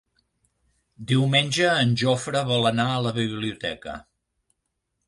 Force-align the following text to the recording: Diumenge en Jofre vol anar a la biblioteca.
Diumenge 1.11 1.75
en 1.83 1.93
Jofre 2.05 2.43
vol 2.55 2.67
anar 2.73 2.87
a 2.95 3.07
la 3.09 3.13
biblioteca. 3.21 3.99